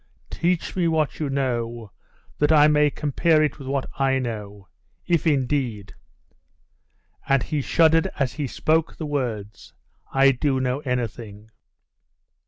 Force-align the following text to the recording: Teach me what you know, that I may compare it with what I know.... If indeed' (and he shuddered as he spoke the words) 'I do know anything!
Teach 0.31 0.75
me 0.75 0.87
what 0.87 1.19
you 1.19 1.29
know, 1.29 1.91
that 2.39 2.51
I 2.51 2.67
may 2.67 2.89
compare 2.89 3.43
it 3.43 3.59
with 3.59 3.67
what 3.67 3.85
I 3.99 4.17
know.... 4.17 4.67
If 5.05 5.27
indeed' 5.27 5.93
(and 7.27 7.43
he 7.43 7.61
shuddered 7.61 8.07
as 8.17 8.33
he 8.33 8.47
spoke 8.47 8.95
the 8.95 9.05
words) 9.05 9.73
'I 10.11 10.31
do 10.31 10.59
know 10.59 10.79
anything! 10.79 11.51